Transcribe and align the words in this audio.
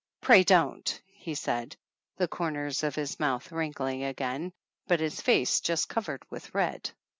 "Pray 0.19 0.41
don't," 0.43 0.99
he 1.05 1.35
said, 1.35 1.75
the 2.17 2.27
corners 2.27 2.81
of 2.81 2.95
his 2.95 3.19
mouth 3.19 3.51
wrinkling 3.51 4.01
again, 4.03 4.51
but 4.87 4.99
his 4.99 5.21
face 5.21 5.59
just 5.59 5.89
cov 5.89 6.07
ered 6.07 6.23
with 6.31 6.55
red. 6.55 6.89